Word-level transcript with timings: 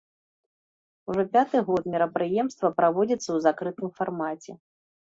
Ужо 1.13 1.25
пяты 1.35 1.57
год 1.69 1.83
мерапрыемства 1.97 2.75
праводзіцца 2.81 3.27
ў 3.33 3.39
закрытым 3.49 3.87
фармаце. 4.03 4.51